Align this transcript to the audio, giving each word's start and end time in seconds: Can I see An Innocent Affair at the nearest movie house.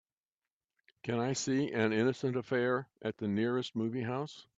Can 1.03 1.19
I 1.19 1.33
see 1.33 1.71
An 1.73 1.93
Innocent 1.93 2.35
Affair 2.35 2.89
at 3.03 3.17
the 3.19 3.27
nearest 3.27 3.75
movie 3.75 4.01
house. 4.01 4.47